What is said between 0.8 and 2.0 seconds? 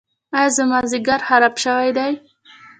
ځیګر خراب شوی